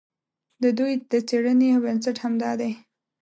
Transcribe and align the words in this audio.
د 0.63 0.63
دوی 0.77 0.93
د 1.11 1.13
څېړنې 1.27 1.69
بنسټ 1.83 2.15
همدا 2.23 2.51
دی. 2.61 2.71